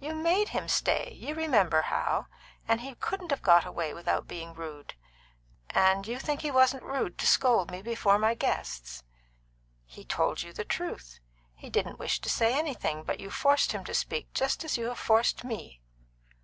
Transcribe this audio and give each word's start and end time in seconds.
"You 0.00 0.12
made 0.16 0.48
him 0.48 0.66
stay 0.66 1.12
you 1.12 1.36
remember 1.36 1.82
how 1.82 2.26
and 2.66 2.80
he 2.80 2.96
couldn't 2.96 3.30
have 3.30 3.42
got 3.42 3.64
away 3.64 3.94
without 3.94 4.26
being 4.26 4.54
rude." 4.54 4.94
"And 5.70 6.04
you 6.04 6.18
think 6.18 6.40
he 6.40 6.50
wasn't 6.50 6.82
rude 6.82 7.16
to 7.18 7.28
scold 7.28 7.70
me 7.70 7.80
before 7.80 8.18
my 8.18 8.34
guests?" 8.34 9.04
"He 9.86 10.04
told 10.04 10.42
you 10.42 10.52
the 10.52 10.64
truth. 10.64 11.20
He 11.54 11.70
didn't 11.70 12.00
wish 12.00 12.18
to 12.22 12.28
say 12.28 12.58
anything, 12.58 13.04
but 13.04 13.20
you 13.20 13.30
forced 13.30 13.70
him 13.70 13.84
to 13.84 13.94
speak, 13.94 14.32
just 14.34 14.64
as 14.64 14.76
you 14.76 14.86
have 14.86 14.98
forced 14.98 15.44
me." 15.44 15.80